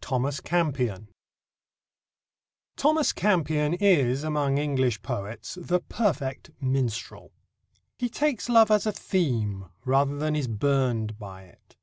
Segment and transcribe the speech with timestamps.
[0.00, 1.06] THOMAS CAMPION
[2.76, 7.30] Thomas Campion is among English poets the perfect minstrel.
[7.96, 11.76] He takes love as a theme rather than is burned by it.